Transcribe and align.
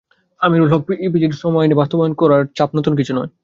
আমিরুল 0.41 0.69
হক 0.73 0.83
ইপিজেডে 1.07 1.35
শ্রম 1.39 1.55
আইন 1.57 1.71
বাস্তবায়ন 1.79 2.13
করার 2.21 2.41
চাপ 2.57 2.69
নতুন 2.77 2.93
কিছু 2.99 3.11
নয়। 3.17 3.29